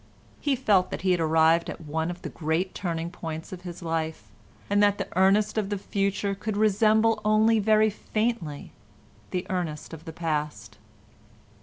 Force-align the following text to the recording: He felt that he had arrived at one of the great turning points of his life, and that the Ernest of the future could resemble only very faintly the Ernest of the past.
He 0.39 0.55
felt 0.55 0.89
that 0.89 1.03
he 1.03 1.11
had 1.11 1.19
arrived 1.19 1.69
at 1.69 1.81
one 1.81 2.09
of 2.09 2.23
the 2.23 2.29
great 2.29 2.73
turning 2.73 3.11
points 3.11 3.53
of 3.53 3.61
his 3.61 3.83
life, 3.83 4.31
and 4.67 4.81
that 4.81 4.97
the 4.97 5.07
Ernest 5.15 5.59
of 5.59 5.69
the 5.69 5.77
future 5.77 6.33
could 6.33 6.57
resemble 6.57 7.21
only 7.23 7.59
very 7.59 7.91
faintly 7.91 8.71
the 9.29 9.45
Ernest 9.47 9.93
of 9.93 10.05
the 10.05 10.11
past. 10.13 10.79